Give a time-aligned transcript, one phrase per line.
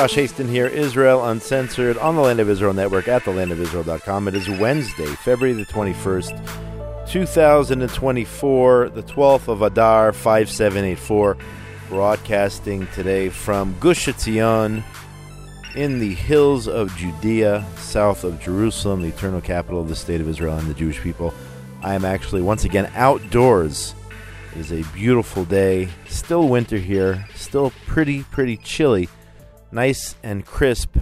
[0.00, 4.28] Josh Hasten here, Israel Uncensored, on the Land of Israel Network at thelandofisrael.com.
[4.28, 11.36] It is Wednesday, February the 21st, 2024, the 12th of Adar, 5784.
[11.90, 14.82] Broadcasting today from Gush Etzion
[15.74, 20.30] in the hills of Judea, south of Jerusalem, the eternal capital of the state of
[20.30, 21.34] Israel and the Jewish people.
[21.82, 23.94] I am actually once again outdoors.
[24.52, 25.90] It is a beautiful day.
[26.08, 27.28] Still winter here.
[27.34, 29.10] Still pretty, pretty chilly.
[29.72, 30.96] Nice and crisp.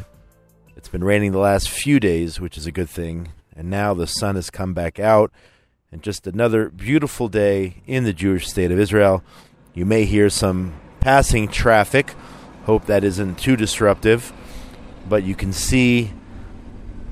[0.76, 3.32] It's been raining the last few days, which is a good thing.
[3.56, 5.32] And now the sun has come back out.
[5.90, 9.24] And just another beautiful day in the Jewish state of Israel.
[9.72, 12.14] You may hear some passing traffic.
[12.64, 14.34] Hope that isn't too disruptive.
[15.08, 16.12] But you can see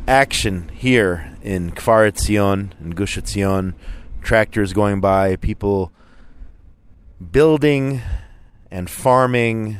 [0.07, 3.73] action here in Kfar Etzion and Gush Etzion.
[4.20, 5.91] Tractors going by, people
[7.32, 8.02] building
[8.70, 9.79] and farming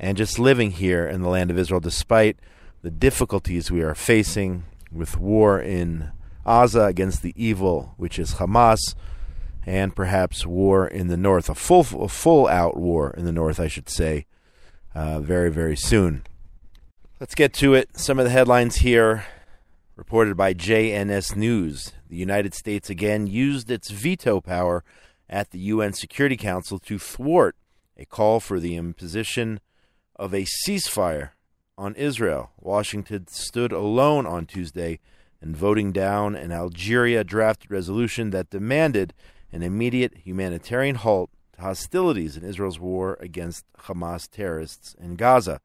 [0.00, 2.38] and just living here in the land of Israel despite
[2.82, 6.10] the difficulties we are facing with war in
[6.44, 8.94] Gaza against the evil which is Hamas
[9.64, 13.60] and perhaps war in the north a full a full out war in the north
[13.60, 14.26] I should say
[14.94, 16.24] uh, very very soon.
[17.20, 17.90] Let's get to it.
[17.98, 19.26] Some of the headlines here
[19.94, 21.92] reported by JNS News.
[22.08, 24.82] The United States again used its veto power
[25.28, 27.54] at the UN Security Council to thwart
[27.98, 29.60] a call for the imposition
[30.20, 31.30] of a ceasefire
[31.78, 32.50] on Israel.
[32.60, 35.00] Washington stood alone on Tuesday
[35.40, 39.14] in voting down an Algeria drafted resolution that demanded
[39.50, 45.62] an immediate humanitarian halt to hostilities in Israel's war against Hamas terrorists in Gaza.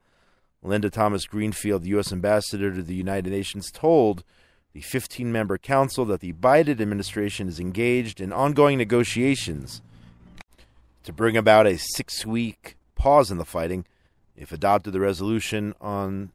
[0.63, 2.13] Linda Thomas Greenfield, the U.S.
[2.13, 4.23] ambassador to the United Nations, told
[4.71, 9.81] the 15 member council that the Biden administration is engaged in ongoing negotiations
[11.03, 13.85] to bring about a six week pause in the fighting.
[14.35, 16.31] If adopted, the resolution on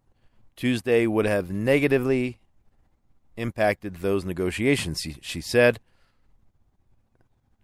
[0.56, 2.38] Tuesday would have negatively
[3.36, 5.80] impacted those negotiations, she said.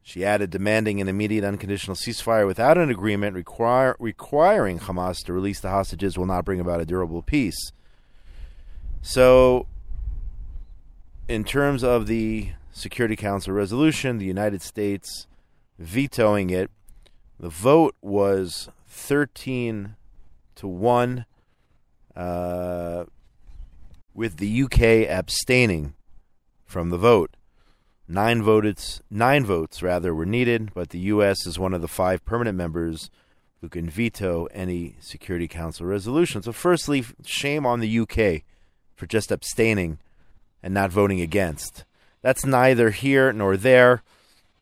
[0.03, 5.61] She added, demanding an immediate unconditional ceasefire without an agreement require, requiring Hamas to release
[5.61, 7.73] the hostages will not bring about a durable peace.
[9.03, 9.67] So
[11.29, 15.27] in terms of the Security Council resolution, the United States
[15.79, 16.71] vetoing it,
[17.41, 19.97] the vote was 13
[20.57, 21.25] to 1,
[22.15, 23.05] uh,
[24.15, 25.95] with the UK abstaining
[26.65, 27.37] from the vote.
[28.09, 28.81] Nine voted,
[29.11, 31.47] nine votes rather were needed, but the U.S.
[31.47, 33.11] is one of the five permanent members
[33.61, 36.43] who can veto any Security Council resolution.
[36.43, 38.43] So, firstly, shame on the UK
[38.95, 39.99] for just abstaining
[40.63, 41.85] and not voting against.
[42.23, 44.03] That's neither here nor there.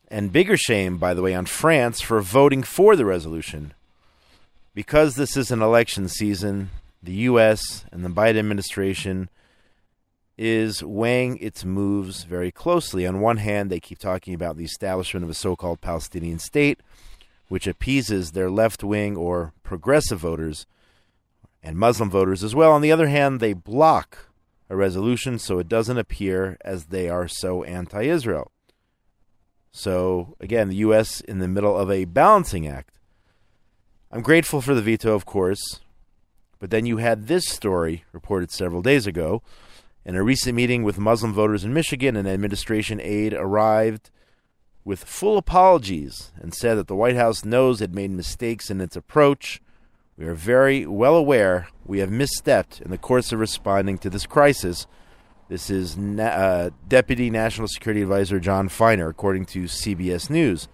[0.07, 3.73] And bigger shame, by the way, on France for voting for the resolution.
[4.75, 6.69] Because this is an election season,
[7.01, 7.85] the U.S.
[7.93, 9.29] and the Biden administration
[10.37, 13.07] is weighing its moves very closely.
[13.07, 16.81] On one hand, they keep talking about the establishment of a so called Palestinian state,
[17.47, 20.67] which appeases their left wing or progressive voters
[21.63, 22.73] and Muslim voters as well.
[22.73, 24.27] On the other hand, they block
[24.69, 28.51] a resolution so it doesn't appear as they are so anti Israel.
[29.71, 31.21] So, again, the U.S.
[31.21, 32.94] in the middle of a balancing act.
[34.15, 35.81] I'm grateful for the veto, of course,
[36.59, 39.43] but then you had this story reported several days ago.
[40.05, 44.11] In a recent meeting with Muslim voters in Michigan, an administration aide arrived
[44.85, 48.95] with full apologies and said that the White House knows it made mistakes in its
[48.95, 49.61] approach
[50.17, 54.25] we are very well aware we have misstepped in the course of responding to this
[54.25, 54.87] crisis.
[55.49, 60.69] This is uh, Deputy National Security Advisor John Finer, according to CBS News.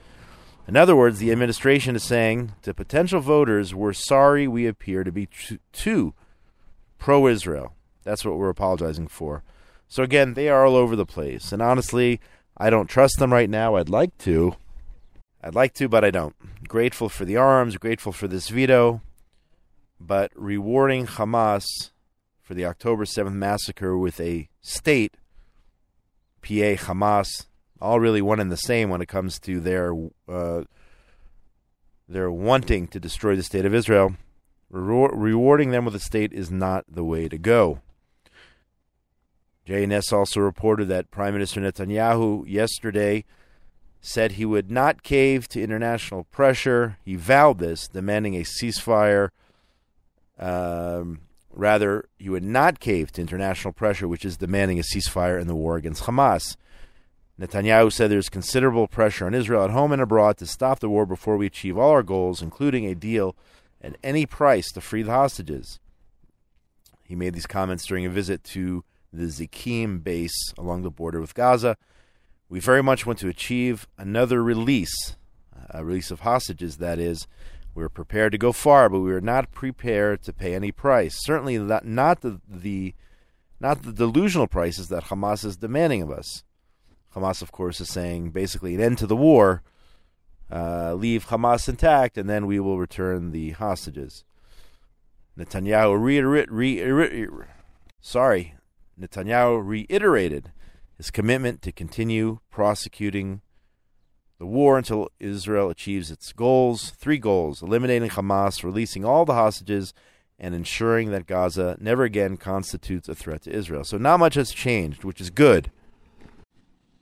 [0.72, 5.12] In other words, the administration is saying to potential voters, we're sorry we appear to
[5.12, 5.28] be
[5.74, 6.14] too,
[6.98, 7.74] pro Israel.
[8.04, 9.44] That's what we're apologizing for.
[9.90, 11.52] So, again, they are all over the place.
[11.52, 12.22] And honestly,
[12.58, 13.76] I don't trust them right now.
[13.76, 14.56] I'd like to.
[15.44, 16.36] I'd like to, but I don't.
[16.66, 19.01] Grateful for the arms, grateful for this veto
[20.06, 21.66] but rewarding Hamas
[22.42, 25.16] for the October 7th massacre with a state,
[26.42, 27.45] PA, Hamas,
[27.81, 29.94] all really one and the same when it comes to their
[30.30, 30.63] uh,
[32.07, 34.16] their wanting to destroy the state of Israel.
[34.69, 37.80] rewarding them with a state is not the way to go.
[39.68, 43.25] JNS also reported that Prime Minister Netanyahu yesterday
[44.01, 46.98] said he would not cave to international pressure.
[47.06, 49.30] He vowed this, demanding a ceasefire
[50.42, 51.22] um,
[51.54, 55.56] rather, he would not cave to international pressure, which is demanding a ceasefire in the
[55.56, 56.57] war against Hamas.
[57.42, 61.08] Netanyahu said there's considerable pressure on Israel at home and abroad to stop the war
[61.08, 63.36] before we achieve all our goals, including a deal
[63.82, 65.80] at any price to free the hostages.
[67.04, 71.34] He made these comments during a visit to the Zikim base along the border with
[71.34, 71.78] Gaza.
[72.48, 75.16] We very much want to achieve another release,
[75.72, 77.28] a release of hostages, that is.
[77.74, 81.18] We're prepared to go far, but we are not prepared to pay any price.
[81.24, 82.94] Certainly not, not the, the
[83.60, 86.44] not the delusional prices that Hamas is demanding of us.
[87.16, 89.63] Hamas, of course, is saying basically an end to the war,
[90.52, 94.24] uh, leave Hamas intact, and then we will return the hostages.
[95.38, 97.48] Netanyahu reiter- reiter-
[98.00, 98.56] sorry,
[99.00, 100.52] Netanyahu reiterated
[100.98, 103.42] his commitment to continue prosecuting
[104.38, 106.92] the war until Israel achieves its goals.
[106.92, 109.94] Three goals eliminating Hamas, releasing all the hostages,
[110.40, 113.84] and ensuring that Gaza never again constitutes a threat to Israel.
[113.84, 115.72] So, not much has changed, which is good.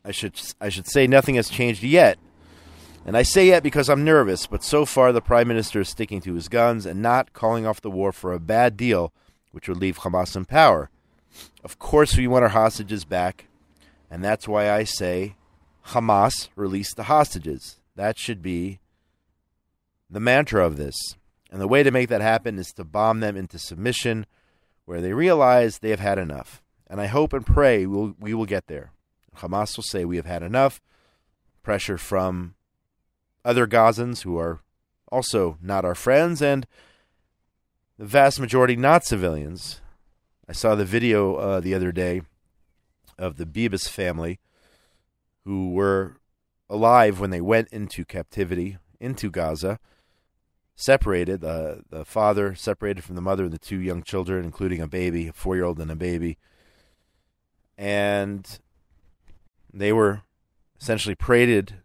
[0.03, 2.17] I should, I should say nothing has changed yet.
[3.05, 6.21] And I say yet because I'm nervous, but so far the Prime Minister is sticking
[6.21, 9.13] to his guns and not calling off the war for a bad deal,
[9.51, 10.89] which would leave Hamas in power.
[11.63, 13.47] Of course, we want our hostages back,
[14.11, 15.35] and that's why I say
[15.87, 17.79] Hamas release the hostages.
[17.95, 18.79] That should be
[20.09, 20.95] the mantra of this.
[21.51, 24.25] And the way to make that happen is to bomb them into submission
[24.85, 26.61] where they realize they have had enough.
[26.87, 28.91] And I hope and pray we'll, we will get there.
[29.39, 30.81] Hamas will say we have had enough.
[31.63, 32.55] Pressure from
[33.43, 34.59] other Gazans who are
[35.11, 36.67] also not our friends and
[37.97, 39.81] the vast majority not civilians.
[40.47, 42.21] I saw the video uh, the other day
[43.17, 44.39] of the Bibas family
[45.45, 46.17] who were
[46.69, 49.79] alive when they went into captivity into Gaza,
[50.75, 51.43] separated.
[51.43, 55.27] Uh, the father separated from the mother and the two young children, including a baby,
[55.27, 56.37] a four year old and a baby.
[57.77, 58.59] And
[59.73, 60.21] they were
[60.79, 61.75] essentially paraded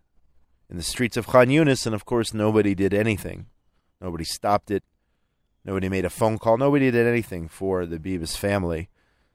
[0.70, 3.46] in the streets of Khan Yunis, and of course, nobody did anything.
[4.00, 4.82] Nobody stopped it.
[5.64, 6.58] Nobody made a phone call.
[6.58, 8.88] Nobody did anything for the Bibas family.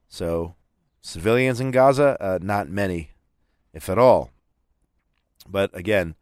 [0.07, 0.55] So,
[1.01, 3.11] civilians in Gaza, uh, not many,
[3.73, 4.31] if at all.
[5.47, 6.15] But again,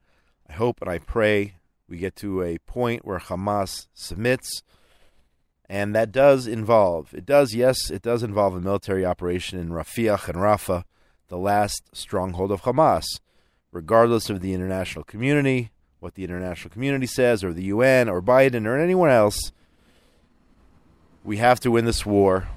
[0.50, 1.56] I hope and I pray
[1.90, 4.64] we get to a point where Hamas submits.
[5.70, 10.26] And that does involve, it does, yes, it does involve a military operation in Rafiah
[10.30, 10.84] and Rafah,
[11.28, 13.06] the last stronghold of Hamas
[13.72, 18.66] regardless of the international community, what the international community says, or the UN, or Biden,
[18.66, 19.52] or anyone else.
[21.24, 22.48] We have to win this war,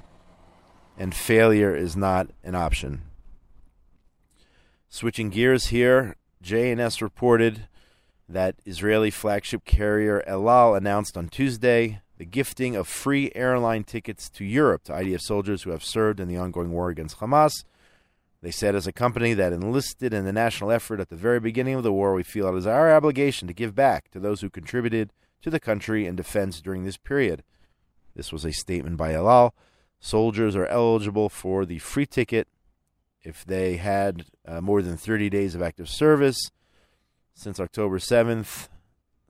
[0.97, 3.03] and failure is not an option.
[4.89, 7.67] Switching gears here, JNS reported
[8.27, 14.29] that Israeli flagship carrier El Al announced on Tuesday the gifting of free airline tickets
[14.29, 17.63] to Europe to IDF soldiers who have served in the ongoing war against Hamas
[18.41, 21.75] they said, as a company that enlisted in the national effort at the very beginning
[21.75, 24.49] of the war, we feel it is our obligation to give back to those who
[24.49, 27.43] contributed to the country and defense during this period.
[28.15, 29.53] This was a statement by El Al.
[29.99, 32.47] Soldiers are eligible for the free ticket
[33.21, 36.49] if they had uh, more than 30 days of active service
[37.35, 38.67] since October 7th,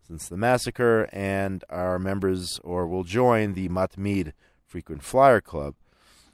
[0.08, 4.32] since the massacre, and our members or will join the Matmid
[4.66, 5.76] Frequent Flyer Club.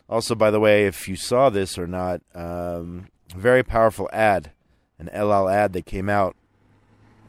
[0.09, 4.51] Also, by the way, if you saw this or not, um, very powerful ad,
[4.99, 6.35] an El Al ad that came out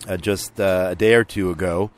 [0.06, 1.90] uh, just uh, a day or two ago,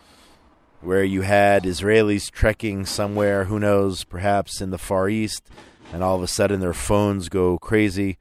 [0.81, 5.47] where you had Israelis trekking somewhere, who knows, perhaps in the Far East,
[5.93, 8.17] and all of a sudden their phones go crazy,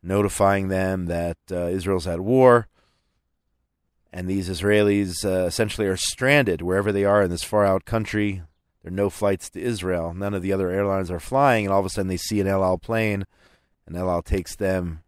[0.00, 2.68] notifying them that uh, Israel's at war.
[4.12, 8.42] And these Israelis uh, essentially are stranded wherever they are in this far out country.
[8.82, 10.14] There are no flights to Israel.
[10.14, 12.46] None of the other airlines are flying, and all of a sudden they see an
[12.46, 13.26] El Al plane,
[13.86, 15.02] and El Al takes them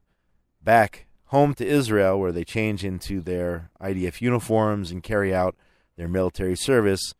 [0.62, 5.54] back home to Israel, where they change into their IDF uniforms and carry out
[5.96, 7.14] their military service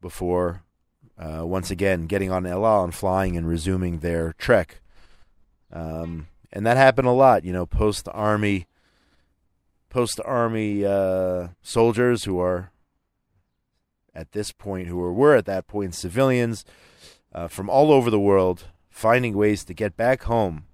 [0.00, 0.62] before
[1.18, 4.80] uh, once again getting on El Al and flying and resuming their trek.
[5.72, 8.66] Um, and that happened a lot, you know, post army,
[9.90, 12.70] post army uh, soldiers who are
[14.14, 16.64] at this point who were at that point civilians
[17.32, 20.66] uh, from all over the world finding ways to get back home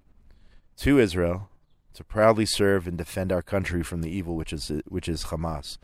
[0.76, 1.48] to Israel
[1.94, 5.78] to proudly serve and defend our country from the evil which is which is Hamas.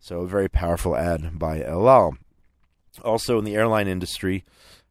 [0.00, 2.16] So a very powerful ad by El Al.
[3.04, 4.44] Also in the airline industry,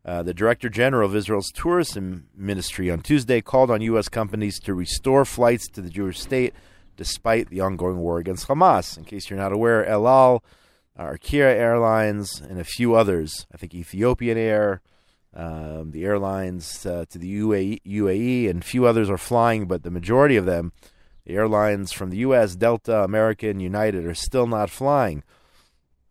[0.06, 4.08] uh, the Director General of Israel's Tourism Ministry on Tuesday called on U.S.
[4.08, 6.54] companies to restore flights to the Jewish state
[6.96, 8.98] despite the ongoing war against Hamas.
[8.98, 10.44] In case you're not aware, El Al
[10.98, 13.46] Arkia Airlines, and a few others.
[13.54, 14.82] I think Ethiopian Air,
[15.34, 19.92] um, the airlines uh, to the UAE, UAE, and few others are flying, but the
[19.92, 20.72] majority of them,
[21.26, 25.24] the airlines from the U.S., Delta, American, United, are still not flying.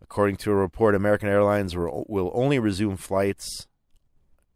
[0.01, 3.67] According to a report, American Airlines will only resume flights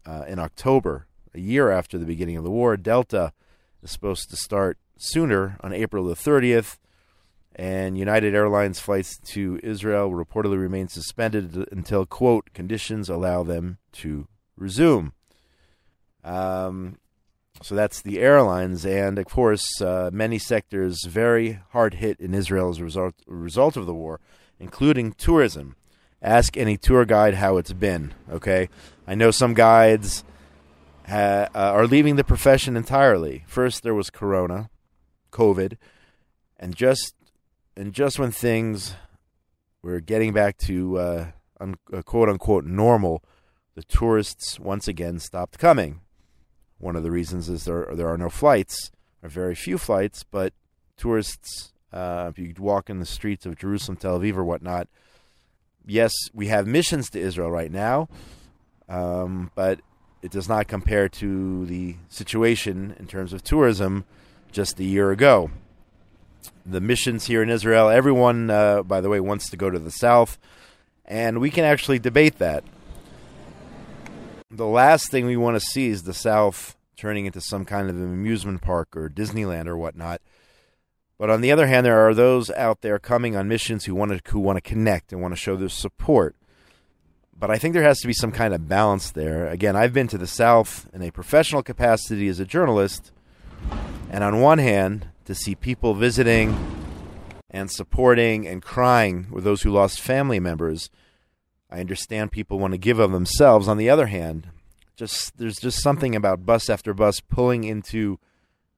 [0.06, 2.76] uh, in October, a year after the beginning of the war.
[2.76, 3.32] Delta
[3.82, 6.76] is supposed to start sooner on April the 30th,
[7.60, 14.26] and United Airlines flights to Israel reportedly remain suspended until, quote, conditions allow them to
[14.56, 15.12] resume.
[16.24, 16.96] Um,
[17.60, 22.70] so that's the airlines, and of course, uh, many sectors very hard hit in Israel
[22.70, 24.20] as a result, result of the war
[24.58, 25.74] including tourism.
[26.22, 28.14] Ask any tour guide how it's been.
[28.30, 28.68] Okay,
[29.06, 30.22] I know some guides
[31.08, 33.44] ha- uh, are leaving the profession entirely.
[33.46, 34.70] First, there was Corona,
[35.30, 35.76] COVID,
[36.58, 37.14] and just
[37.80, 38.94] and just when things
[39.80, 41.26] were getting back to uh,
[41.60, 43.24] un- uh, quote unquote normal,
[43.74, 46.00] the tourists once again stopped coming.
[46.76, 48.90] One of the reasons is there there are no flights,
[49.22, 50.52] or very few flights, but
[50.98, 54.86] tourists uh, if you walk in the streets of Jerusalem, Tel Aviv, or whatnot,
[55.86, 58.10] yes, we have missions to Israel right now,
[58.90, 59.80] um, but
[60.20, 64.04] it does not compare to the situation in terms of tourism
[64.52, 65.50] just a year ago.
[66.66, 69.90] The missions here in Israel, everyone, uh, by the way, wants to go to the
[69.90, 70.38] south,
[71.04, 72.64] and we can actually debate that.
[74.50, 77.96] The last thing we want to see is the south turning into some kind of
[77.96, 80.20] an amusement park or Disneyland or whatnot.
[81.20, 84.10] But on the other hand, there are those out there coming on missions who want
[84.12, 86.34] to who want to connect and want to show their support.
[87.38, 89.46] But I think there has to be some kind of balance there.
[89.46, 93.12] Again, I've been to the South in a professional capacity as a journalist,
[94.10, 96.56] and on one hand, to see people visiting
[97.50, 100.90] and supporting and crying with those who lost family members,
[101.70, 103.68] I understand people want to give of themselves.
[103.68, 104.48] On the other hand,
[104.96, 108.18] just there's just something about bus after bus pulling into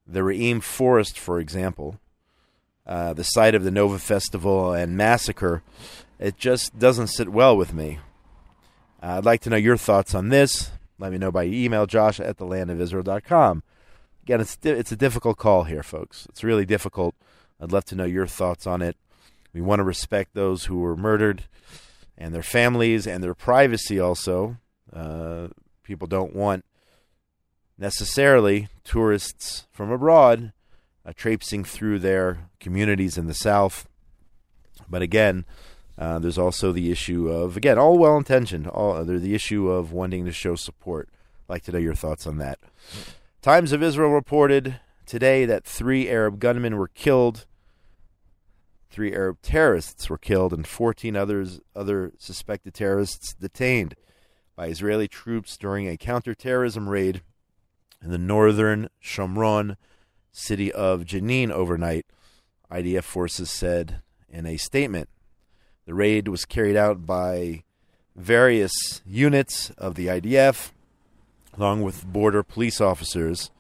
[0.07, 1.99] the Re'im forest, for example,
[2.87, 5.63] uh, the site of the Nova Festival and massacre,
[6.19, 7.99] it just doesn't sit well with me.
[9.03, 10.71] Uh, I'd like to know your thoughts on this.
[10.99, 13.63] Let me know by email, josh at thelandofisrael.com.
[14.23, 16.27] Again, it's, it's a difficult call here, folks.
[16.29, 17.15] It's really difficult.
[17.61, 18.97] I'd love to know your thoughts on it.
[19.53, 21.45] We want to respect those who were murdered
[22.17, 24.57] and their families and their privacy also.
[24.93, 25.49] Uh,
[25.83, 26.65] people don't want
[27.79, 30.53] necessarily tourists from abroad
[31.05, 33.89] uh, traipsing through their communities in the South.
[34.89, 35.45] But again,
[35.99, 38.67] uh, there's also the issue of again all well intentioned.
[38.69, 41.09] All uh, the issue of wanting to show support.
[41.13, 42.59] I'd like to know your thoughts on that.
[43.43, 47.45] Times of Israel reported today that three Arab gunmen were killed.
[48.89, 53.97] Three Arab terrorists were killed, and 14 others other suspected terrorists detained
[54.55, 57.21] by Israeli troops during a counterterrorism raid
[58.01, 59.77] in the northern Shomron
[60.31, 62.07] city of Jenin overnight,
[62.71, 65.09] IDF forces said in a statement.
[65.85, 67.65] The raid was carried out by
[68.15, 70.71] various units of the IDF,
[71.57, 73.51] along with border police officers.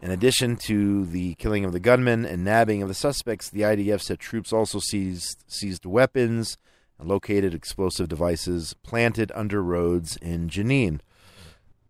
[0.00, 4.02] In addition to the killing of the gunmen and nabbing of the suspects, the IDF
[4.02, 6.58] said troops also seized, seized weapons
[6.98, 11.00] and located explosive devices planted under roads in Jenin.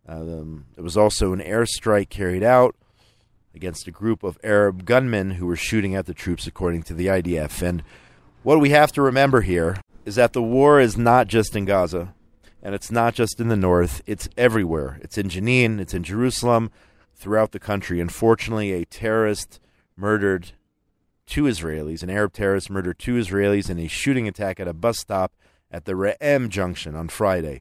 [0.06, 2.76] Um, there was also an airstrike carried out
[3.54, 7.06] against a group of Arab gunmen who were shooting at the troops, according to the
[7.06, 7.62] IDF.
[7.62, 7.82] And
[8.42, 12.13] what we have to remember here is that the war is not just in Gaza,
[12.64, 14.98] and it's not just in the north, it's everywhere.
[15.02, 16.70] It's in Jenin, it's in Jerusalem,
[17.14, 18.00] throughout the country.
[18.00, 19.60] Unfortunately, a terrorist
[19.96, 20.52] murdered
[21.26, 24.98] two Israelis, an Arab terrorist murdered two Israelis in a shooting attack at a bus
[24.98, 25.34] stop
[25.70, 27.60] at the Re'em junction on Friday.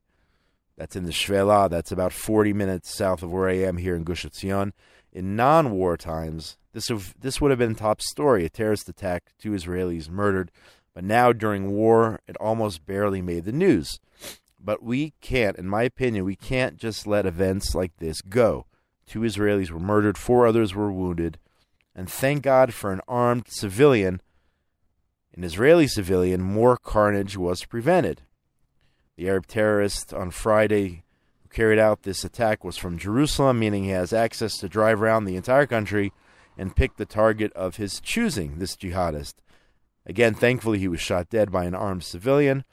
[0.78, 1.70] That's in the Shfela.
[1.70, 4.72] That's about 40 minutes south of where I am here in Gush Etzion.
[5.12, 10.10] In non-war times, this this would have been top story: a terrorist attack, two Israelis
[10.10, 10.50] murdered.
[10.96, 14.00] But now, during war, it almost barely made the news.
[14.64, 18.66] But we can't, in my opinion, we can't just let events like this go.
[19.06, 21.38] Two Israelis were murdered, four others were wounded,
[21.94, 24.22] and thank God for an armed civilian,
[25.36, 28.22] an Israeli civilian, more carnage was prevented.
[29.18, 31.04] The Arab terrorist on Friday
[31.42, 35.26] who carried out this attack was from Jerusalem, meaning he has access to drive around
[35.26, 36.14] the entire country
[36.58, 39.34] and pick the target of his choosing, this jihadist.
[40.06, 42.64] Again, thankfully, he was shot dead by an armed civilian.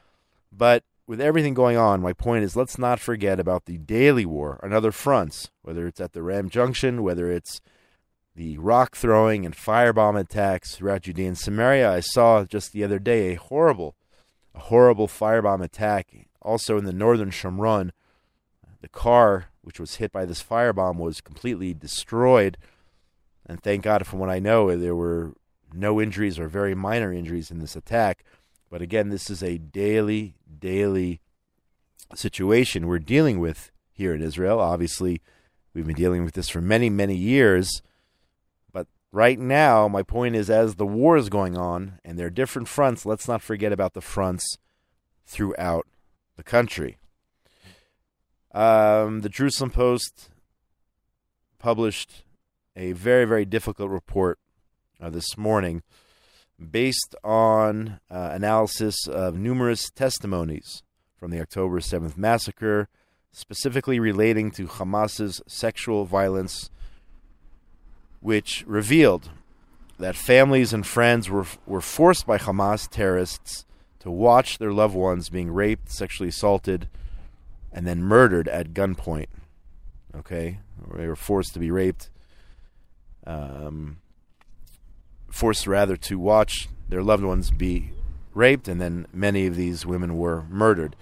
[0.52, 4.60] But with everything going on, my point is let's not forget about the daily war
[4.62, 7.60] on other fronts, whether it's at the Re'em Junction, whether it's
[8.36, 11.90] the rock throwing and firebomb attacks throughout Judea and Samaria.
[11.90, 13.96] I saw just the other day a horrible,
[14.54, 17.90] a horrible firebomb attack also in the northern Shomron
[18.80, 22.56] the car, which was hit by this firebomb, was completely destroyed.
[23.44, 25.34] And thank God, from what I know, there were
[25.74, 28.22] no injuries or very minor injuries in this attack.
[28.70, 31.20] But again, this is a daily, daily
[32.14, 34.60] situation we're dealing with here in Israel.
[34.60, 35.20] Obviously,
[35.74, 37.82] we've been dealing with this for many, many years.
[38.72, 42.30] But right now, my point is as the war is going on and there are
[42.30, 44.56] different fronts, let's not forget about the fronts
[45.26, 45.86] throughout
[46.36, 46.96] the country.
[48.52, 50.30] Um, the Jerusalem Post
[51.58, 52.24] published
[52.76, 54.38] a very, very difficult report
[55.00, 55.82] uh, this morning
[56.60, 60.82] based on uh, analysis of numerous testimonies
[61.16, 62.88] from the October 7th massacre,
[63.32, 66.70] specifically relating to Hamas's sexual violence,
[68.20, 69.30] which revealed
[69.98, 73.66] that families and friends were, were forced by Hamas terrorists
[74.00, 76.88] to watch their loved ones being raped, sexually assaulted,
[77.70, 79.28] and then murdered at gunpoint.
[80.16, 80.58] Okay?
[80.94, 82.10] They were forced to be raped.
[83.26, 83.98] Um,
[85.30, 87.92] forced rather to watch their loved ones be
[88.34, 90.96] raped, and then many of these women were murdered.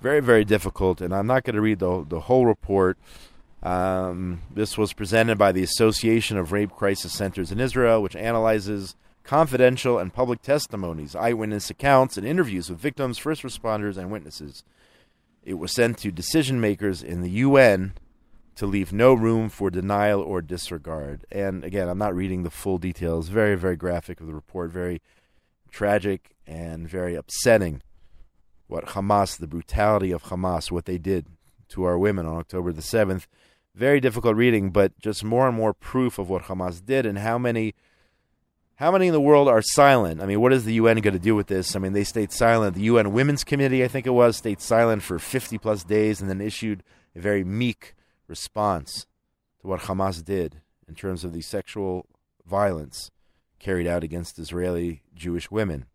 [0.00, 2.98] Very, very difficult, and I'm not going to read the, the whole report.
[3.62, 8.94] Um, this was presented by the Association of Rape Crisis Centers in Israel, which analyzes
[9.24, 14.62] confidential and public testimonies, eyewitness accounts, and interviews with victims, first responders, and witnesses.
[15.44, 17.94] It was sent to decision makers in the UN
[18.56, 21.24] to leave no room for denial or disregard.
[21.30, 23.28] And again, I'm not reading the full details.
[23.28, 25.02] Very, very graphic of the report, very
[25.70, 27.82] tragic and very upsetting.
[28.66, 31.26] What Hamas, the brutality of Hamas, what they did
[31.68, 33.26] to our women on October the 7th.
[33.74, 37.38] Very difficult reading, but just more and more proof of what Hamas did and how
[37.38, 37.74] many
[38.76, 40.20] how many in the world are silent?
[40.20, 41.74] I mean, what is the UN going to do with this?
[41.74, 42.74] I mean, they stayed silent.
[42.74, 46.28] The UN Women's Committee, I think it was, stayed silent for 50 plus days and
[46.28, 46.82] then issued
[47.14, 47.95] a very meek
[48.28, 49.06] response
[49.60, 52.06] to what Hamas did in terms of the sexual
[52.46, 53.10] violence
[53.58, 55.86] carried out against Israeli Jewish women.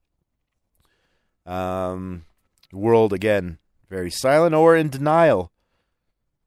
[1.46, 2.26] Um,
[2.72, 3.58] the world, again,
[3.90, 5.52] very silent or in denial,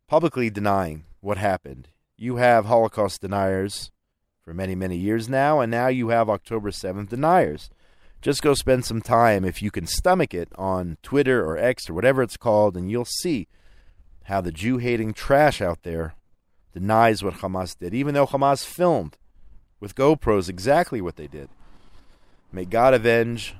[0.08, 1.88] publicly denying what happened.
[2.16, 3.90] You have Holocaust deniers
[4.42, 7.70] for many, many years now, and now you have October 7th deniers.
[8.20, 11.94] Just go spend some time, if you can stomach it, on Twitter or X or
[11.94, 13.48] whatever it's called, and you'll see
[14.24, 16.14] how the Jew hating trash out there
[16.72, 19.16] denies what Hamas did, even though Hamas filmed
[19.80, 21.48] with GoPros exactly what they did.
[22.52, 23.54] May God avenge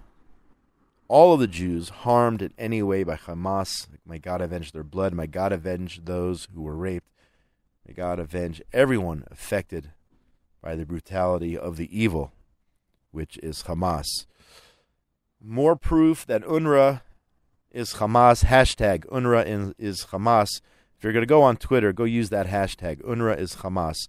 [1.08, 3.88] all of the Jews harmed in any way by Hamas.
[4.06, 5.12] May God avenge their blood.
[5.12, 7.08] May God avenge those who were raped.
[7.86, 9.92] May God avenge everyone affected
[10.62, 12.32] by the brutality of the evil,
[13.10, 14.06] which is Hamas.
[15.42, 17.02] More proof that UNRWA
[17.74, 18.44] is Hamas.
[18.44, 20.60] Hashtag UNRWA is Hamas.
[20.96, 23.02] If you're going to go on Twitter, go use that hashtag.
[23.02, 24.06] UNRWA is Hamas.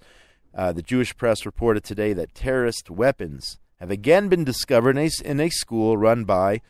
[0.53, 5.27] Uh, the Jewish press reported today that terrorist weapons have again been discovered in a,
[5.27, 6.61] in a school run by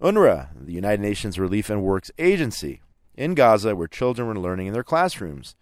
[0.00, 2.82] UNRWA, the United Nations Relief and Works Agency,
[3.16, 5.56] in Gaza, where children were learning in their classrooms.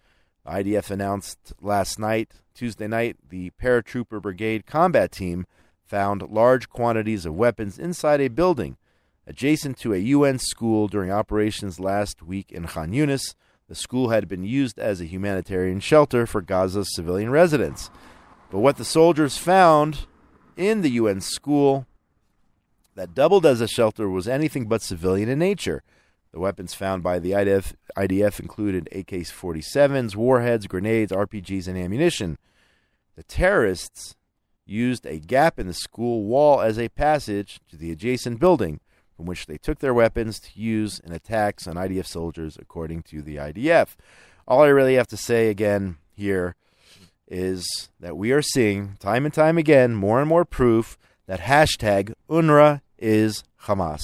[0.45, 5.45] IDF announced last night, Tuesday night, the paratrooper brigade combat team
[5.85, 8.75] found large quantities of weapons inside a building
[9.27, 13.35] adjacent to a UN school during operations last week in Khan Yunis.
[13.67, 17.89] The school had been used as a humanitarian shelter for Gaza's civilian residents.
[18.49, 20.05] But what the soldiers found
[20.57, 21.85] in the UN school
[22.95, 25.83] that doubled as a shelter was anything but civilian in nature.
[26.33, 32.37] The weapons found by the IDF, IDF included AK 47s, warheads, grenades, RPGs, and ammunition.
[33.15, 34.15] The terrorists
[34.65, 38.79] used a gap in the school wall as a passage to the adjacent building
[39.21, 43.21] from which they took their weapons to use in attacks on IDF soldiers, according to
[43.21, 43.89] the IDF.
[44.47, 46.55] All I really have to say again here
[47.27, 52.15] is that we are seeing time and time again more and more proof that hashtag
[52.31, 54.01] UNRWA is Hamas.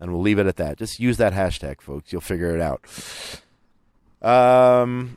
[0.00, 0.78] And we'll leave it at that.
[0.78, 2.12] Just use that hashtag, folks.
[2.12, 2.84] You'll figure it out.
[4.20, 5.16] Um,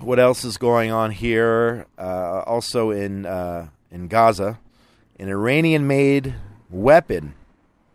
[0.00, 1.86] what else is going on here?
[1.96, 4.58] Uh, also in uh, in Gaza,
[5.20, 6.34] an Iranian-made
[6.68, 7.34] weapon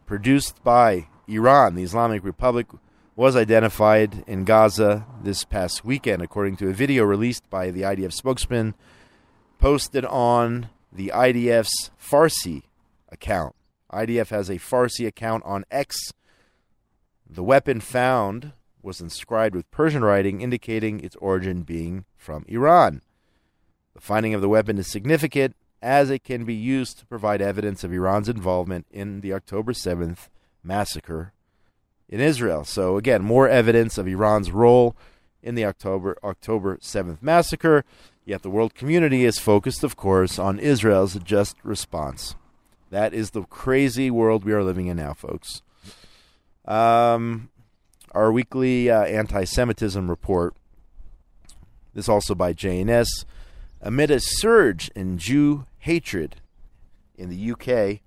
[0.06, 2.68] produced by Iran, the Islamic Republic,
[3.16, 8.14] was identified in Gaza this past weekend, according to a video released by the IDF
[8.14, 8.74] spokesman,
[9.58, 12.64] posted on the IDF's Farsi
[13.10, 13.56] account.
[13.92, 16.12] IDF has a Farsi account on X.
[17.28, 23.02] The weapon found was inscribed with Persian writing indicating its origin being from Iran.
[23.94, 27.84] The finding of the weapon is significant as it can be used to provide evidence
[27.84, 30.30] of Iran's involvement in the October 7th
[30.64, 31.32] massacre
[32.10, 32.66] in Israel.
[32.66, 34.96] So again, more evidence of Iran's role
[35.44, 37.86] in the October October 7th massacre,
[38.26, 42.36] yet the world community is focused of course on Israel's just response.
[42.90, 45.62] That is the crazy world we are living in now, folks.
[46.66, 47.50] Um,
[48.12, 50.56] our weekly uh, anti-Semitism report.
[51.94, 53.26] This also by JNS.
[53.82, 56.38] Amid a surge in Jew hatred
[57.16, 58.02] in the UK,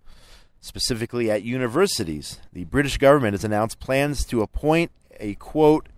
[0.60, 5.88] specifically at universities, the British government has announced plans to appoint a quote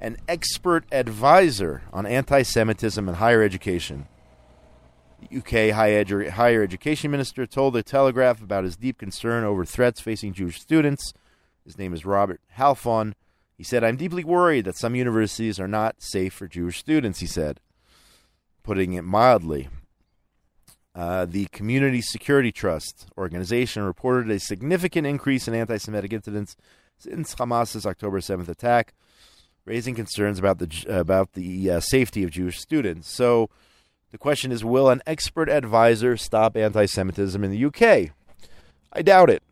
[0.00, 4.08] an expert advisor on anti Semitism in higher education.
[5.20, 5.74] The UK
[6.32, 11.12] higher education minister told the Telegraph about his deep concern over threats facing Jewish students.
[11.64, 13.12] His name is Robert Halfon.
[13.58, 17.26] He said, I'm deeply worried that some universities are not safe for Jewish students, he
[17.26, 17.60] said,
[18.62, 19.68] putting it mildly.
[20.96, 26.56] Uh, the Community Security Trust organization reported a significant increase in anti Semitic incidents
[26.98, 28.94] since Hamas's October 7th attack
[29.66, 33.10] raising concerns about the about the uh, safety of Jewish students.
[33.10, 33.50] So
[34.12, 38.12] the question is, will an expert advisor stop anti-Semitism in the UK?
[38.92, 39.42] I doubt it.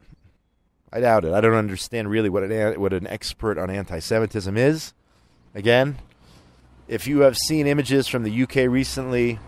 [0.90, 1.34] I doubt it.
[1.34, 4.94] I don't understand really what an what an expert on anti-Semitism is.
[5.54, 5.98] Again,
[6.88, 9.38] if you have seen images from the UK recently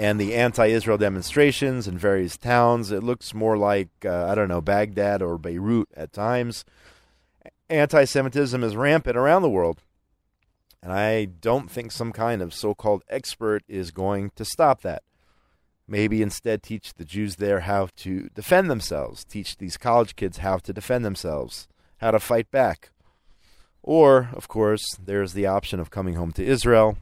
[0.00, 4.62] and the anti-Israel demonstrations in various towns, it looks more like uh, I don't know
[4.62, 6.64] Baghdad or Beirut at times
[7.68, 9.82] anti Semitism is rampant around the world.
[10.82, 15.02] And I don't think some kind of so called expert is going to stop that.
[15.86, 20.56] Maybe instead teach the Jews there how to defend themselves, teach these college kids how
[20.58, 22.90] to defend themselves, how to fight back.
[23.82, 26.96] Or, of course, there's the option of coming home to Israel,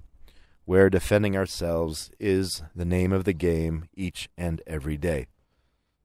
[0.68, 5.26] where defending ourselves is the name of the game each and every day.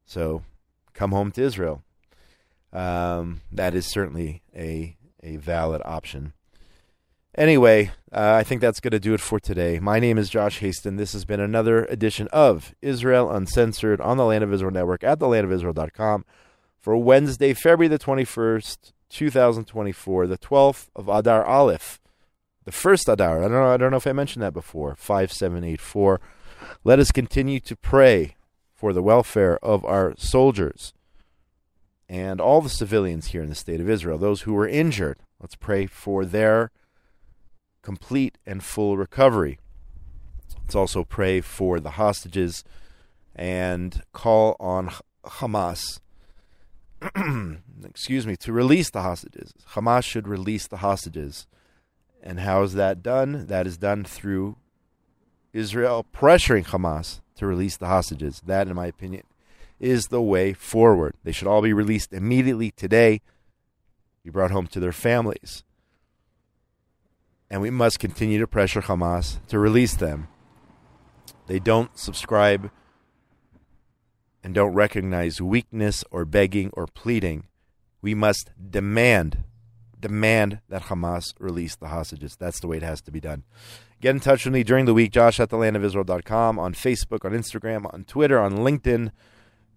[0.06, 0.44] So,
[0.94, 1.84] come home to Israel
[2.74, 6.34] um, that is certainly a a valid option.
[7.36, 9.80] Anyway, uh, I think that's going to do it for today.
[9.80, 10.98] My name is Josh Hasten.
[10.98, 15.20] This has been another edition of Israel Uncensored on the Land of Israel Network at
[15.20, 16.26] thelandofisrael.com
[16.80, 22.00] for Wednesday, February the 21st, 2024, the 12th of Adar Aleph,
[22.66, 23.40] the first Adar.
[23.40, 24.96] I don't know, I don't know if I mentioned that before.
[24.96, 26.20] 5784.
[26.84, 28.36] Let us continue to pray
[28.74, 30.94] for the welfare of our soldiers
[32.10, 35.18] and all the civilians here in the state of Israel, those who were injured.
[35.40, 36.72] Let's pray for their
[37.82, 39.60] complete and full recovery.
[40.62, 42.64] Let's also pray for the hostages
[43.36, 44.92] and call on
[45.26, 46.00] Hamas,
[47.84, 49.54] excuse me, to release the hostages.
[49.72, 51.48] Hamas should release the hostages.
[52.26, 53.48] And how is that done?
[53.48, 54.56] That is done through
[55.52, 58.42] Israel pressuring Hamas to release the hostages.
[58.46, 59.24] That, in my opinion,
[59.78, 61.16] is the way forward.
[61.26, 63.20] They should all be released immediately today,
[64.24, 65.66] be brought home to their families.
[67.50, 70.30] And we must continue to pressure Hamas to release them.
[71.48, 72.72] They don't subscribe
[74.42, 77.48] and don't recognize weakness or begging or pleading.
[78.02, 79.44] We must demand,
[80.04, 82.36] demand that Hamas release the hostages.
[82.36, 83.44] That's the way it has to be done.
[84.02, 87.92] Get in touch with me during the week, josh at thelandofisrael.com, on Facebook, on Instagram,
[87.94, 89.12] on Twitter, on LinkedIn.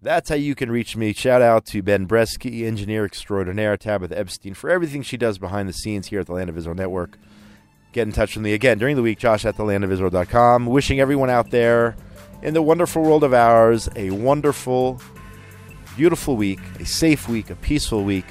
[0.01, 1.13] That's how you can reach me.
[1.13, 5.73] Shout out to Ben Bresky, engineer extraordinaire, Tabitha Epstein, for everything she does behind the
[5.73, 7.17] scenes here at the Land of Israel Network.
[7.93, 10.65] Get in touch with me again during the week, josh at thelandofisrael.com.
[10.65, 11.95] Wishing everyone out there
[12.43, 15.01] in the wonderful world of ours a wonderful,
[15.95, 18.25] beautiful week, a safe week, a peaceful week,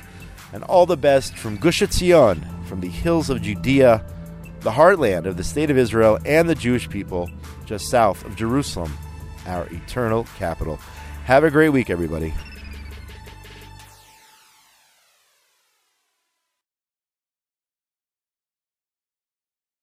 [0.53, 4.05] and all the best from Gush Etzion, from the hills of Judea,
[4.61, 7.31] the heartland of the state of Israel, and the Jewish people
[7.65, 8.97] just south of Jerusalem,
[9.47, 10.77] our eternal capital.
[11.25, 12.33] Have a great week, everybody.